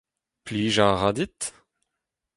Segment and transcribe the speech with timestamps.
[0.45, 1.39] Plijañ a ra dit?